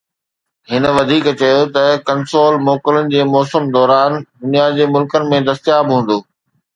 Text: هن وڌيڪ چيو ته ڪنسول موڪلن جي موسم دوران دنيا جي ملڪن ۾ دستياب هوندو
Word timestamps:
هن 0.69 0.83
وڌيڪ 0.95 1.25
چيو 1.39 1.61
ته 1.75 1.83
ڪنسول 2.07 2.53
موڪلن 2.67 3.05
جي 3.13 3.21
موسم 3.33 3.63
دوران 3.75 4.17
دنيا 4.41 4.65
جي 4.79 4.87
ملڪن 4.95 5.29
۾ 5.35 5.43
دستياب 5.51 5.93
هوندو 5.93 6.17